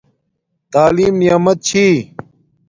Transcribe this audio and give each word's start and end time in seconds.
تعلیم 0.71 1.15
نعمت 1.21 1.57
چھِی 1.67 1.85